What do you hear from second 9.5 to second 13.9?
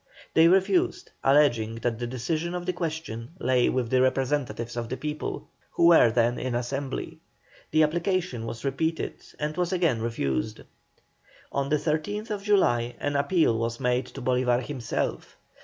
was again refused. On the 13th July an appeal was